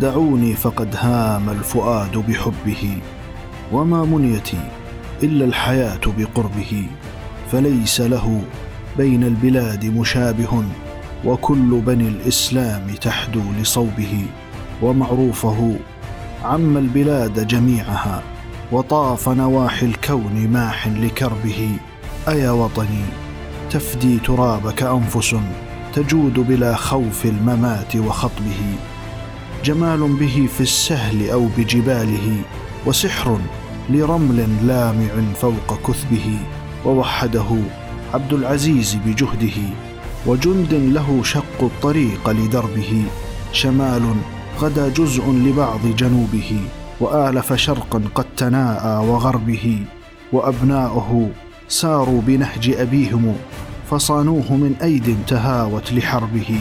دعوني 0.00 0.54
فقد 0.54 0.96
هام 0.96 1.50
الفؤاد 1.50 2.16
بحبه 2.16 2.98
وما 3.72 4.04
منيتي 4.04 4.60
إلا 5.22 5.44
الحياة 5.44 6.00
بقربه 6.18 6.86
فليس 7.52 8.00
له 8.00 8.42
بين 8.98 9.24
البلاد 9.24 9.86
مشابه 9.86 10.64
وكل 11.24 11.80
بني 11.86 12.08
الإسلام 12.08 12.86
تحدو 13.00 13.42
لصوبه 13.60 14.26
ومعروفه 14.82 15.76
عم 16.44 16.76
البلاد 16.76 17.46
جميعها 17.46 18.22
وطاف 18.72 19.28
نواحي 19.28 19.86
الكون 19.86 20.48
ماح 20.52 20.88
لكربه 20.88 21.70
أيا 22.28 22.50
وطني 22.50 23.04
تفدي 23.70 24.18
ترابك 24.18 24.82
أنفس 24.82 25.34
تجود 25.94 26.34
بلا 26.34 26.76
خوف 26.76 27.24
الممات 27.24 27.96
وخطبه. 27.96 28.74
جمال 29.64 30.16
به 30.16 30.48
في 30.56 30.60
السهل 30.60 31.30
أو 31.30 31.46
بجباله 31.58 32.42
وسحر 32.86 33.38
لرمل 33.90 34.46
لامع 34.66 35.32
فوق 35.34 35.78
كثبه 35.86 36.38
ووحده 36.84 37.56
عبد 38.14 38.32
العزيز 38.32 38.98
بجهده 39.06 39.60
وجند 40.26 40.74
له 40.74 41.22
شق 41.22 41.62
الطريق 41.62 42.30
لدربه 42.30 43.02
شمال 43.52 44.02
غدا 44.60 44.88
جزء 44.88 45.30
لبعض 45.30 45.80
جنوبه 45.96 46.60
وآلف 47.00 47.52
شرقا 47.52 48.02
قد 48.14 48.26
تناءى 48.36 49.06
وغربه 49.06 49.78
وأبناؤه 50.32 51.30
ساروا 51.68 52.20
بنهج 52.20 52.70
أبيهم 52.70 53.36
فصانوه 53.90 54.52
من 54.52 54.74
أيد 54.82 55.16
تهاوت 55.26 55.92
لحربه 55.92 56.60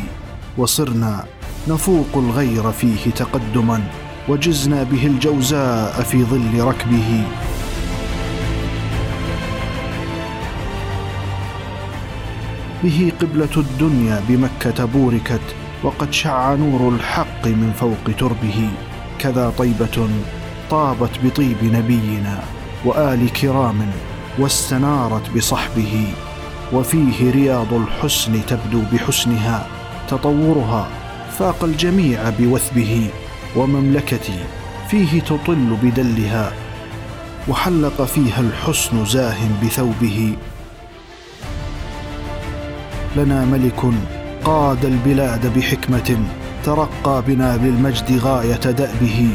وصرنا 0.58 1.26
نفوق 1.70 2.08
الغير 2.16 2.72
فيه 2.72 3.12
تقدما 3.12 3.82
وجزنا 4.28 4.84
به 4.84 5.06
الجوزاء 5.06 6.02
في 6.02 6.23
ظل 6.23 6.60
ركبه. 6.60 7.23
به 12.84 13.12
قبلة 13.22 13.58
الدنيا 13.58 14.23
بمكة 14.30 14.86
بوركت 14.86 15.42
وقد 15.84 16.14
شع 16.14 16.54
نور 16.54 16.94
الحق 16.95 17.48
من 17.48 17.73
فوق 17.80 18.16
تربه. 18.20 18.70
كذا 19.20 19.54
طيبة 19.58 20.10
طابت 20.70 21.12
بطيب 21.23 21.58
نبينا 21.64 22.40
وآل 22.86 23.34
كرام 23.34 23.92
واستنارت 24.40 25.36
بصحبه. 25.36 26.08
وفيه 26.73 27.32
رياض 27.32 27.73
الحسن 27.73 28.45
تبدو 28.45 28.82
بحسنها 28.94 29.68
تطورها 30.10 30.88
فاق 31.40 31.64
الجميع 31.64 32.30
بوثبه 32.40 33.10
ومملكتي 33.56 34.40
فيه 34.90 35.22
تطل 35.22 35.78
بدلها 35.84 36.54
وحلق 37.48 38.02
فيها 38.02 38.40
الحسن 38.40 39.06
زاه 39.06 39.38
بثوبه. 39.64 40.34
لنا 43.16 43.46
ملك 43.46 43.94
قاد 44.44 44.86
البلاد 44.86 45.58
بحكمة 45.58 46.20
ترقى 46.64 47.24
بنا 47.28 47.58
بالمجد 47.58 48.20
غاية 48.20 48.72
دأبه. 48.72 49.30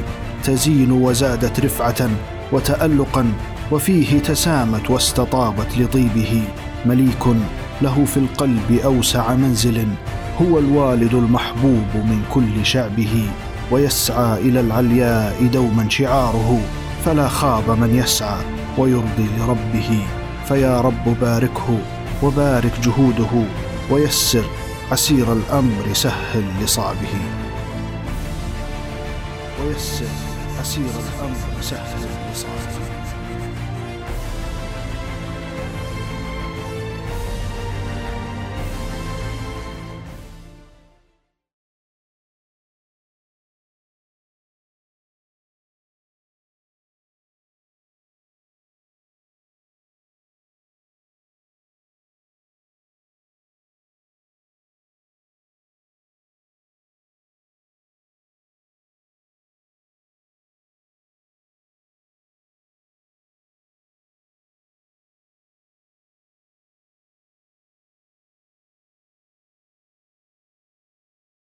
تزين 0.44 0.92
وزادت 0.92 1.60
رفعة 1.60 2.10
وتألقا 2.52 3.32
وفيه 3.72 4.18
تسامت 4.18 4.90
واستطابت 4.90 5.78
لطيبه. 5.78 6.42
مليك 6.86 7.26
له 7.82 8.04
في 8.04 8.16
القلب 8.16 8.80
أوسع 8.84 9.34
منزل. 9.34 9.86
هو 10.40 10.58
الوالد 10.58 11.14
المحبوب 11.14 11.94
من 11.94 12.24
كل 12.34 12.66
شعبه 12.66 13.30
ويسعى 13.70 14.38
إلى 14.38 14.60
العلياء 14.60 15.46
دوما 15.46 15.88
شعاره 15.88 16.60
فلا 17.04 17.28
خاب 17.28 17.70
من 17.70 17.94
يسعى 17.94 18.38
ويرضي 18.78 19.26
لربه. 19.38 20.06
فيا 20.48 20.80
رب 20.80 21.20
باركه 21.20 21.78
وبارك 22.22 22.72
جهوده 22.82 23.44
ويسر 23.90 24.44
عسير 24.92 25.32
الأمر 25.32 25.92
سهل 25.92 26.44
لصعبه. 26.62 27.14
ويسر 29.64 30.04
عسير 30.60 30.84
الأمر 30.84 31.60
سهل 31.60 32.00
لصعبه. 32.32 32.82